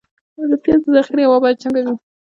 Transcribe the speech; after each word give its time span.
د 0.51 0.53
پیاز 0.63 0.81
د 0.83 0.87
ذخیرې 0.95 1.23
هوا 1.27 1.37
باید 1.43 1.61
څنګه 1.63 1.79
وي؟ 1.85 1.93